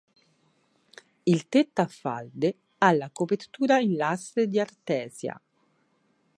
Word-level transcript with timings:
Il 1.27 1.47
tetto 1.47 1.81
a 1.81 1.85
falde 1.85 2.57
ha 2.79 2.91
la 2.91 3.11
copertura 3.11 3.77
in 3.77 3.95
lastre 3.97 4.47
di 4.47 4.59
ardesia. 4.59 5.39